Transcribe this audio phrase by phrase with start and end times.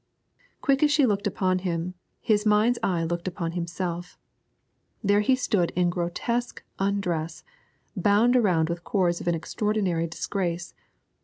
[0.61, 4.17] Quick as she looked upon him, his mind's eye looked upon himself;
[5.03, 7.43] there he stood in grotesque undress,
[7.95, 10.73] bound around with the cords of an extraordinary disgrace.